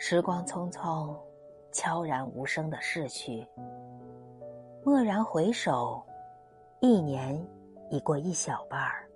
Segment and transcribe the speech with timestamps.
[0.00, 1.12] 时光匆匆，
[1.72, 3.44] 悄然无声的逝去。
[4.84, 6.00] 蓦然回首，
[6.78, 7.44] 一年
[7.90, 9.10] 已过一小半儿。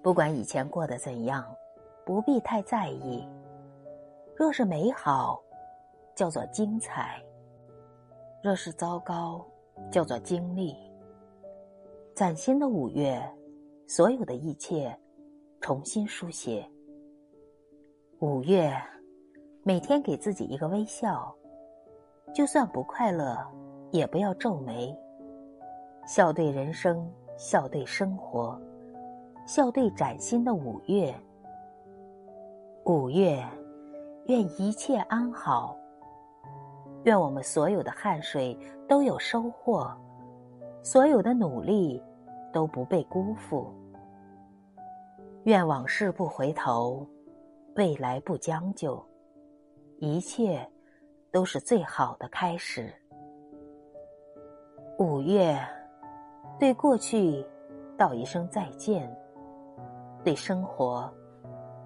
[0.00, 1.44] 不管以前过得怎样，
[2.06, 3.28] 不必太在意。
[4.36, 5.42] 若是美好，
[6.14, 7.20] 叫做精彩；
[8.44, 9.44] 若是糟糕，
[9.90, 10.76] 叫做经历。
[12.14, 13.20] 崭新的五月，
[13.88, 14.96] 所有的一切
[15.60, 16.64] 重新书写。
[18.20, 18.72] 五月。
[19.64, 21.32] 每天给自己一个微笑，
[22.34, 23.38] 就算不快乐，
[23.92, 24.92] 也不要皱眉。
[26.04, 28.60] 笑对人生，笑对生活，
[29.46, 31.14] 笑对崭新的五月。
[32.86, 33.40] 五月，
[34.26, 35.76] 愿一切安好。
[37.04, 39.88] 愿我们所有的汗水都有收获，
[40.82, 42.02] 所有的努力
[42.52, 43.72] 都不被辜负。
[45.44, 47.06] 愿往事不回头，
[47.76, 49.00] 未来不将就。
[50.04, 50.68] 一切
[51.30, 52.92] 都是最好的开始。
[54.98, 55.56] 五月，
[56.58, 57.46] 对过去
[57.96, 59.08] 道一声再见，
[60.24, 61.08] 对生活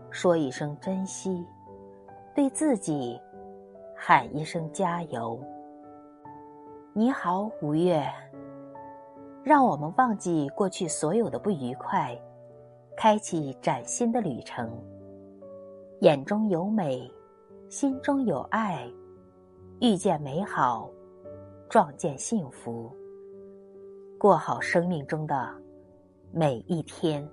[0.08, 1.46] 说一声珍惜，
[2.34, 3.20] 对自己
[3.94, 5.38] 喊一声加油。
[6.94, 8.10] 你好，五月，
[9.44, 12.18] 让我们忘记过去所有的不愉快，
[12.96, 14.72] 开启崭新的旅程。
[16.00, 17.12] 眼中有美。
[17.68, 18.88] 心中有爱，
[19.80, 20.88] 遇见美好，
[21.68, 22.90] 撞见幸福，
[24.18, 25.52] 过好生命中的
[26.32, 27.28] 每一天。